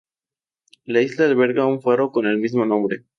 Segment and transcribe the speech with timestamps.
[0.85, 3.03] La isla alberga un faro con el mismo nombre.